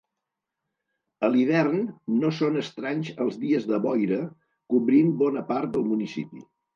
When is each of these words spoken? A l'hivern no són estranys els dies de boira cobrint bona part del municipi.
A 1.25 1.27
l'hivern 1.33 1.83
no 2.23 2.31
són 2.37 2.57
estranys 2.61 3.11
els 3.25 3.37
dies 3.43 3.67
de 3.73 3.79
boira 3.83 4.17
cobrint 4.75 5.13
bona 5.21 5.45
part 5.51 5.73
del 5.77 5.87
municipi. 5.91 6.43